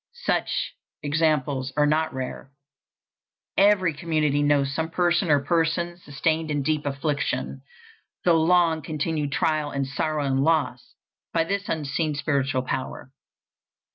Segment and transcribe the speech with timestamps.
[0.25, 0.73] Such
[1.03, 2.49] examples are not rare.
[3.55, 7.61] Every community knows some person or persons sustained in deep affliction,
[8.25, 10.95] though long continued trial and sorrow and loss,
[11.33, 13.11] by this unseen spiritual power.